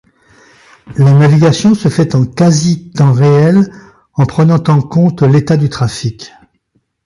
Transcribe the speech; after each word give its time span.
La 0.97 1.13
navigation 1.13 1.75
se 1.75 1.87
fait 1.87 2.15
en 2.15 2.25
quasi-temps 2.25 3.13
réel 3.13 3.71
en 4.15 4.25
prenant 4.25 4.55
en 4.63 4.81
compte 4.81 5.21
l'état 5.21 5.57
du 5.57 5.69
trafic. 5.69 6.31